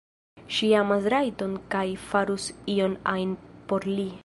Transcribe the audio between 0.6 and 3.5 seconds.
amas Rajton kaj farus ion ajn